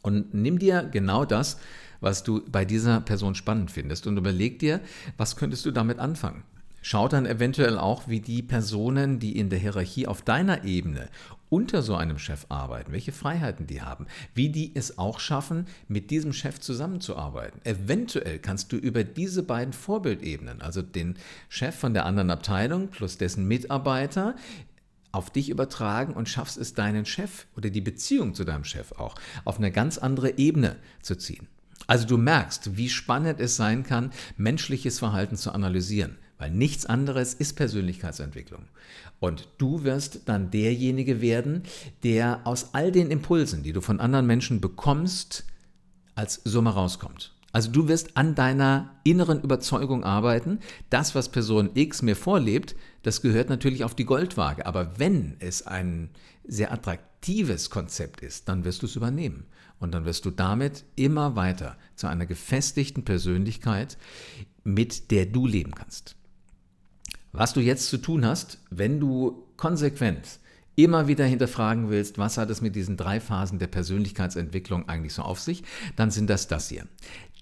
Und 0.02 0.34
nimm 0.34 0.60
dir 0.60 0.84
genau 0.84 1.26
das, 1.26 1.58
was 2.00 2.24
du 2.24 2.44
bei 2.50 2.66
dieser 2.66 3.02
Person 3.02 3.36
spannend 3.36 3.72
findest 3.72 4.06
und 4.06 4.18
überleg 4.18 4.60
dir, 4.60 4.82
was 5.18 5.36
könntest 5.36 5.66
du 5.66 5.72
damit 5.72 5.98
anfangen. 6.00 6.44
Schau 6.88 7.08
dann 7.08 7.26
eventuell 7.26 7.80
auch, 7.80 8.08
wie 8.08 8.20
die 8.20 8.44
Personen, 8.44 9.18
die 9.18 9.40
in 9.40 9.50
der 9.50 9.58
Hierarchie 9.58 10.06
auf 10.06 10.22
deiner 10.22 10.66
Ebene 10.66 11.10
unter 11.50 11.82
so 11.82 11.96
einem 11.96 12.20
Chef 12.20 12.46
arbeiten, 12.50 12.92
welche 12.92 13.12
Freiheiten 13.12 13.66
die 13.66 13.82
haben, 13.82 14.06
wie 14.36 14.50
die 14.50 14.72
es 14.76 15.00
auch 15.00 15.20
schaffen, 15.20 15.66
mit 15.88 16.12
diesem 16.12 16.32
Chef 16.32 16.60
zusammenzuarbeiten. 16.60 17.60
Eventuell 17.64 18.38
kannst 18.38 18.72
du 18.72 18.78
über 18.78 19.04
diese 19.04 19.42
beiden 19.42 19.74
Vorbildebenen, 19.74 20.62
also 20.62 20.84
den 20.84 21.16
Chef 21.50 21.74
von 21.74 21.96
der 21.96 22.06
anderen 22.06 22.30
Abteilung 22.30 22.90
plus 22.90 23.18
dessen 23.18 23.48
Mitarbeiter, 23.48 24.36
auf 25.12 25.32
dich 25.32 25.50
übertragen 25.50 26.14
und 26.14 26.30
schaffst 26.30 26.60
es 26.60 26.76
deinen 26.76 27.08
Chef 27.08 27.48
oder 27.58 27.72
die 27.72 27.82
Beziehung 27.82 28.36
zu 28.36 28.44
deinem 28.44 28.64
Chef 28.64 28.92
auch 28.92 29.16
auf 29.44 29.58
eine 29.58 29.72
ganz 29.72 29.98
andere 29.98 30.38
Ebene 30.38 30.76
zu 31.02 31.16
ziehen. 31.16 31.48
Also 31.88 32.06
du 32.06 32.18
merkst, 32.18 32.78
wie 32.78 32.90
spannend 32.90 33.40
es 33.40 33.56
sein 33.56 33.82
kann, 33.82 34.12
menschliches 34.38 35.00
Verhalten 35.00 35.36
zu 35.36 35.52
analysieren, 35.52 36.18
weil 36.38 36.52
nichts 36.52 36.86
anderes 36.86 37.34
ist 37.34 37.54
Persönlichkeitsentwicklung. 37.54 38.64
Und 39.20 39.48
du 39.58 39.84
wirst 39.84 40.22
dann 40.26 40.52
derjenige 40.52 41.22
werden, 41.22 41.64
der 42.04 42.42
aus 42.46 42.74
all 42.74 42.92
den 42.92 43.12
Impulsen, 43.12 43.64
die 43.64 43.74
du 43.74 43.82
von 43.82 44.00
anderen 44.00 44.28
Menschen 44.28 44.62
bekommst, 44.62 45.46
als 46.16 46.42
Summe 46.44 46.72
rauskommt. 46.72 47.34
Also 47.56 47.72
du 47.72 47.88
wirst 47.88 48.18
an 48.18 48.36
deiner 48.36 49.00
inneren 49.06 49.42
Überzeugung 49.42 50.04
arbeiten. 50.04 50.60
Das, 50.90 51.16
was 51.16 51.30
Person 51.30 51.70
X 51.74 52.02
mir 52.02 52.18
vorlebt, 52.18 52.76
das 53.04 53.22
gehört 53.22 53.48
natürlich 53.48 53.86
auf 53.86 53.96
die 53.96 54.04
Goldwaage. 54.04 54.66
Aber 54.66 55.00
wenn 55.00 55.38
es 55.40 55.66
ein 55.66 56.10
sehr 56.46 56.74
attraktives 56.74 57.70
Konzept 57.70 58.20
ist, 58.20 58.50
dann 58.50 58.66
wirst 58.66 58.82
du 58.82 58.88
es 58.88 58.98
übernehmen. 58.98 59.46
Und 59.80 59.94
dann 59.94 60.04
wirst 60.04 60.26
du 60.26 60.32
damit 60.32 60.84
immer 60.98 61.38
weiter 61.38 61.78
zu 61.96 62.08
einer 62.08 62.26
gefestigten 62.26 63.06
Persönlichkeit, 63.06 63.98
mit 64.66 65.12
der 65.12 65.26
du 65.26 65.48
leben 65.48 65.76
kannst. 65.76 66.18
Was 67.38 67.54
du 67.54 67.60
jetzt 67.60 67.90
zu 67.90 67.98
tun 67.98 68.26
hast, 68.26 68.60
wenn 68.70 69.00
du 69.00 69.44
konsequent 69.58 70.40
immer 70.76 71.08
wieder 71.08 71.26
hinterfragen 71.26 71.90
willst, 71.90 72.18
was 72.18 72.38
hat 72.38 72.50
es 72.50 72.62
mit 72.62 72.76
diesen 72.76 72.98
drei 72.98 73.20
Phasen 73.20 73.60
der 73.60 73.68
Persönlichkeitsentwicklung 73.68 74.90
eigentlich 74.90 75.14
so 75.14 75.22
auf 75.22 75.40
sich, 75.40 75.64
dann 75.96 76.12
sind 76.12 76.30
das 76.30 76.48
das 76.48 76.70
hier. 76.70 76.86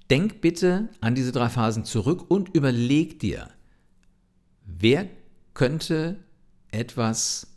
Denk 0.10 0.42
bitte 0.42 0.90
an 1.02 1.16
diese 1.16 1.32
drei 1.32 1.50
Phasen 1.50 1.86
zurück 1.86 2.30
und 2.30 2.50
überleg 2.50 3.20
dir, 3.20 3.50
wer 4.66 5.08
könnte 5.54 6.18
etwas 6.72 7.48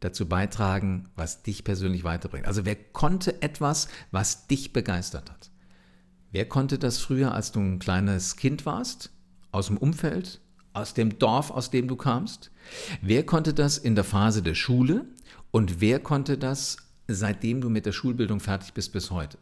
dazu 0.00 0.28
beitragen, 0.28 1.08
was 1.14 1.42
dich 1.42 1.64
persönlich 1.64 2.04
weiterbringt. 2.04 2.46
Also 2.46 2.64
wer 2.64 2.74
konnte 2.74 3.40
etwas, 3.40 3.88
was 4.10 4.48
dich 4.48 4.72
begeistert 4.72 5.30
hat? 5.30 5.50
Wer 6.32 6.48
konnte 6.48 6.78
das 6.78 6.98
früher, 6.98 7.32
als 7.34 7.52
du 7.52 7.60
ein 7.60 7.78
kleines 7.78 8.36
Kind 8.36 8.66
warst, 8.66 9.10
aus 9.52 9.66
dem 9.68 9.76
Umfeld, 9.76 10.40
aus 10.72 10.94
dem 10.94 11.18
Dorf, 11.18 11.50
aus 11.50 11.70
dem 11.70 11.88
du 11.88 11.96
kamst? 11.96 12.50
Wer 13.00 13.24
konnte 13.24 13.54
das 13.54 13.78
in 13.78 13.94
der 13.94 14.04
Phase 14.04 14.42
der 14.42 14.54
Schule 14.54 15.06
und 15.50 15.80
wer 15.80 15.98
konnte 16.00 16.38
das, 16.38 16.76
seitdem 17.08 17.60
du 17.60 17.68
mit 17.68 17.86
der 17.86 17.92
Schulbildung 17.92 18.40
fertig 18.40 18.72
bist 18.72 18.92
bis 18.92 19.10
heute? 19.10 19.38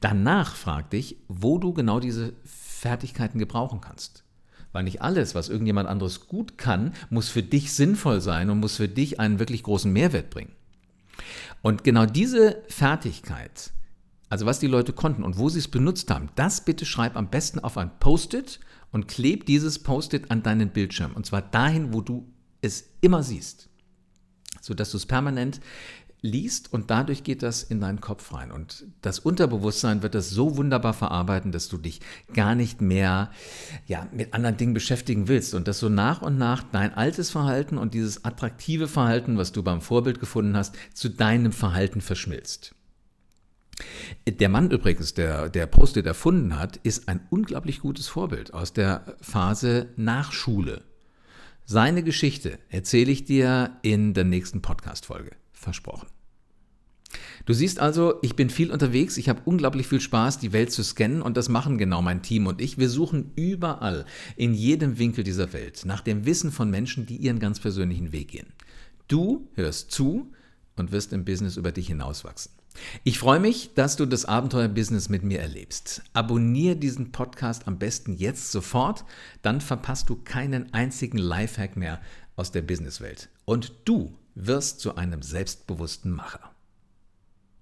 Danach 0.00 0.54
frag 0.56 0.90
dich, 0.90 1.16
wo 1.28 1.58
du 1.58 1.72
genau 1.72 2.00
diese 2.00 2.32
Fertigkeiten 2.44 3.38
gebrauchen 3.38 3.80
kannst. 3.80 4.24
Weil 4.72 4.84
nicht 4.84 5.00
alles, 5.00 5.34
was 5.34 5.48
irgendjemand 5.48 5.88
anderes 5.88 6.26
gut 6.26 6.58
kann, 6.58 6.92
muss 7.08 7.28
für 7.28 7.42
dich 7.42 7.72
sinnvoll 7.72 8.20
sein 8.20 8.50
und 8.50 8.60
muss 8.60 8.76
für 8.76 8.88
dich 8.88 9.18
einen 9.20 9.38
wirklich 9.38 9.62
großen 9.62 9.90
Mehrwert 9.90 10.30
bringen. 10.30 10.52
Und 11.62 11.82
genau 11.82 12.04
diese 12.04 12.62
Fertigkeit, 12.68 13.72
also 14.28 14.44
was 14.44 14.58
die 14.58 14.66
Leute 14.66 14.92
konnten 14.92 15.24
und 15.24 15.38
wo 15.38 15.48
sie 15.48 15.60
es 15.60 15.68
benutzt 15.68 16.10
haben, 16.10 16.28
das 16.34 16.64
bitte 16.64 16.84
schreib 16.84 17.16
am 17.16 17.30
besten 17.30 17.60
auf 17.60 17.78
ein 17.78 17.90
Post-it 17.98 18.60
und 18.92 19.08
kleb 19.08 19.46
dieses 19.46 19.78
Post-it 19.78 20.30
an 20.30 20.42
deinen 20.42 20.70
Bildschirm. 20.70 21.12
Und 21.14 21.26
zwar 21.26 21.42
dahin, 21.42 21.92
wo 21.92 22.00
du 22.00 22.26
es 22.62 22.90
immer 23.00 23.22
siehst, 23.22 23.68
sodass 24.60 24.90
du 24.90 24.96
es 24.96 25.06
permanent 25.06 25.60
liest 26.22 26.72
und 26.72 26.90
dadurch 26.90 27.24
geht 27.24 27.42
das 27.42 27.62
in 27.62 27.80
deinen 27.80 28.00
Kopf 28.00 28.32
rein. 28.32 28.50
Und 28.50 28.86
das 29.02 29.18
Unterbewusstsein 29.18 30.02
wird 30.02 30.14
das 30.14 30.30
so 30.30 30.56
wunderbar 30.56 30.94
verarbeiten, 30.94 31.52
dass 31.52 31.68
du 31.68 31.78
dich 31.78 32.00
gar 32.34 32.54
nicht 32.54 32.80
mehr 32.80 33.30
ja, 33.86 34.08
mit 34.12 34.34
anderen 34.34 34.56
Dingen 34.56 34.74
beschäftigen 34.74 35.28
willst 35.28 35.54
und 35.54 35.68
dass 35.68 35.78
so 35.78 35.88
nach 35.88 36.22
und 36.22 36.38
nach 36.38 36.62
dein 36.62 36.94
altes 36.94 37.30
Verhalten 37.30 37.78
und 37.78 37.94
dieses 37.94 38.24
attraktive 38.24 38.88
Verhalten, 38.88 39.38
was 39.38 39.52
du 39.52 39.62
beim 39.62 39.80
Vorbild 39.80 40.20
gefunden 40.20 40.56
hast, 40.56 40.74
zu 40.94 41.08
deinem 41.08 41.52
Verhalten 41.52 42.00
verschmilzt. 42.00 42.75
Der 44.26 44.48
Mann 44.48 44.70
übrigens, 44.70 45.14
der, 45.14 45.48
der 45.48 45.66
Post-it 45.66 46.06
erfunden 46.06 46.58
hat, 46.58 46.78
ist 46.78 47.08
ein 47.08 47.26
unglaublich 47.30 47.80
gutes 47.80 48.08
Vorbild 48.08 48.54
aus 48.54 48.72
der 48.72 49.16
Phase 49.20 49.90
nach 49.96 50.32
Schule. 50.32 50.82
Seine 51.64 52.02
Geschichte 52.02 52.58
erzähle 52.68 53.12
ich 53.12 53.24
dir 53.24 53.76
in 53.82 54.14
der 54.14 54.24
nächsten 54.24 54.62
Podcast-Folge. 54.62 55.32
Versprochen. 55.52 56.08
Du 57.44 57.52
siehst 57.52 57.78
also, 57.78 58.14
ich 58.22 58.34
bin 58.34 58.50
viel 58.50 58.70
unterwegs, 58.70 59.16
ich 59.16 59.28
habe 59.28 59.42
unglaublich 59.44 59.86
viel 59.86 60.00
Spaß, 60.00 60.38
die 60.38 60.52
Welt 60.52 60.72
zu 60.72 60.82
scannen 60.82 61.22
und 61.22 61.36
das 61.36 61.48
machen 61.48 61.78
genau 61.78 62.02
mein 62.02 62.22
Team 62.22 62.46
und 62.46 62.60
ich. 62.60 62.78
Wir 62.78 62.88
suchen 62.88 63.32
überall, 63.36 64.04
in 64.36 64.54
jedem 64.54 64.98
Winkel 64.98 65.22
dieser 65.22 65.52
Welt, 65.52 65.84
nach 65.84 66.00
dem 66.00 66.24
Wissen 66.24 66.50
von 66.50 66.70
Menschen, 66.70 67.06
die 67.06 67.16
ihren 67.16 67.38
ganz 67.38 67.60
persönlichen 67.60 68.12
Weg 68.12 68.28
gehen. 68.28 68.52
Du 69.08 69.48
hörst 69.54 69.90
zu 69.92 70.32
und 70.76 70.92
wirst 70.92 71.12
im 71.12 71.24
Business 71.24 71.56
über 71.56 71.72
dich 71.72 71.86
hinauswachsen. 71.86 72.52
Ich 73.04 73.18
freue 73.18 73.40
mich, 73.40 73.74
dass 73.74 73.96
du 73.96 74.06
das 74.06 74.24
Abenteuer-Business 74.24 75.08
mit 75.08 75.22
mir 75.22 75.40
erlebst. 75.40 76.02
Abonniere 76.12 76.76
diesen 76.76 77.12
Podcast 77.12 77.66
am 77.68 77.78
besten 77.78 78.14
jetzt 78.14 78.52
sofort, 78.52 79.04
dann 79.42 79.60
verpasst 79.60 80.08
du 80.08 80.16
keinen 80.16 80.72
einzigen 80.74 81.18
Lifehack 81.18 81.76
mehr 81.76 82.00
aus 82.36 82.52
der 82.52 82.62
Businesswelt. 82.62 83.28
Und 83.44 83.72
du 83.84 84.16
wirst 84.34 84.80
zu 84.80 84.96
einem 84.96 85.22
selbstbewussten 85.22 86.10
Macher. 86.10 86.55